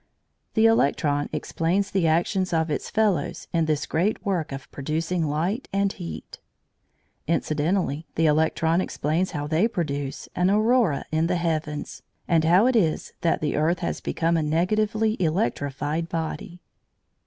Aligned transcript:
The 0.55 0.65
electron 0.65 1.29
explains 1.31 1.91
the 1.91 2.07
actions 2.07 2.53
of 2.53 2.71
its 2.71 2.89
fellows 2.89 3.47
in 3.53 3.65
this 3.65 3.85
great 3.85 4.25
work 4.25 4.51
of 4.51 4.71
producing 4.71 5.27
light 5.27 5.67
and 5.71 5.93
heat. 5.93 6.39
Incidentally 7.27 8.07
the 8.15 8.25
electron 8.25 8.81
explains 8.81 9.29
how 9.29 9.45
they 9.45 9.67
produce 9.67 10.27
an 10.35 10.49
aurora 10.49 11.05
in 11.11 11.27
the 11.27 11.35
heavens, 11.37 12.01
and 12.27 12.43
how 12.43 12.65
it 12.65 12.75
is 12.75 13.13
that 13.21 13.41
the 13.41 13.55
earth 13.55 13.77
has 13.81 14.01
become 14.01 14.37
a 14.37 14.41
negatively 14.41 15.21
electrified 15.21 16.09
body. 16.09 16.61